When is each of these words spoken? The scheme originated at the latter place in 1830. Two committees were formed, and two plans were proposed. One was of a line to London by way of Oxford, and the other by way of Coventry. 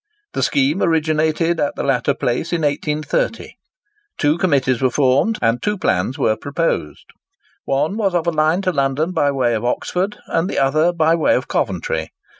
The 0.33 0.41
scheme 0.41 0.81
originated 0.81 1.59
at 1.59 1.75
the 1.75 1.83
latter 1.83 2.15
place 2.15 2.51
in 2.51 2.61
1830. 2.63 3.51
Two 4.17 4.39
committees 4.39 4.81
were 4.81 4.89
formed, 4.89 5.37
and 5.43 5.61
two 5.61 5.77
plans 5.77 6.17
were 6.17 6.35
proposed. 6.35 7.05
One 7.65 7.97
was 7.97 8.15
of 8.15 8.25
a 8.25 8.31
line 8.31 8.63
to 8.63 8.71
London 8.71 9.11
by 9.11 9.29
way 9.29 9.53
of 9.53 9.63
Oxford, 9.63 10.17
and 10.25 10.49
the 10.49 10.57
other 10.57 10.91
by 10.91 11.13
way 11.13 11.35
of 11.35 11.47
Coventry. 11.47 12.09